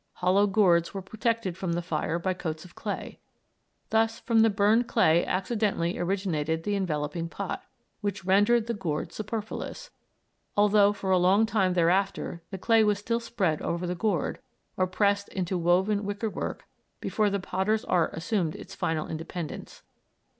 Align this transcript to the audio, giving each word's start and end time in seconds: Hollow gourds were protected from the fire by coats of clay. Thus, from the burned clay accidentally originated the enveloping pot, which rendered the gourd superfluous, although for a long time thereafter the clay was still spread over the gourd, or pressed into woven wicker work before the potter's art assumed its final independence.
Hollow 0.13 0.47
gourds 0.47 0.95
were 0.95 1.01
protected 1.03 1.55
from 1.55 1.73
the 1.73 1.81
fire 1.83 2.17
by 2.17 2.33
coats 2.33 2.65
of 2.65 2.73
clay. 2.73 3.19
Thus, 3.91 4.17
from 4.17 4.39
the 4.39 4.49
burned 4.49 4.87
clay 4.87 5.23
accidentally 5.23 5.95
originated 5.99 6.63
the 6.63 6.73
enveloping 6.75 7.29
pot, 7.29 7.61
which 7.99 8.25
rendered 8.25 8.65
the 8.65 8.73
gourd 8.73 9.11
superfluous, 9.11 9.91
although 10.57 10.91
for 10.91 11.11
a 11.11 11.19
long 11.19 11.45
time 11.45 11.73
thereafter 11.75 12.41
the 12.49 12.57
clay 12.57 12.83
was 12.83 12.97
still 12.97 13.19
spread 13.19 13.61
over 13.61 13.85
the 13.85 13.93
gourd, 13.93 14.39
or 14.75 14.87
pressed 14.87 15.29
into 15.29 15.55
woven 15.55 16.03
wicker 16.03 16.31
work 16.31 16.65
before 16.99 17.29
the 17.29 17.39
potter's 17.39 17.85
art 17.85 18.11
assumed 18.15 18.55
its 18.55 18.73
final 18.73 19.07
independence. 19.07 19.83